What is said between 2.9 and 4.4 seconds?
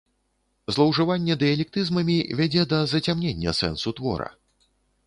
зацямнення сэнсу твора.